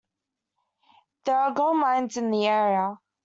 There 1.25 1.35
are 1.39 1.51
gold 1.53 1.77
mines 1.77 2.17
in 2.17 2.31
the 2.31 2.47
area. 2.47 2.97